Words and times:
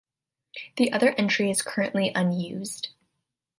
The 0.77 0.91
other 0.93 1.11
entry 1.13 1.51
is 1.51 1.61
currently 1.61 2.11
unused. 2.15 2.89